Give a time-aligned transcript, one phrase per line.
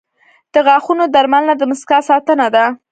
[0.53, 2.65] •د غاښونو درملنه د مسکا ساتنه ده.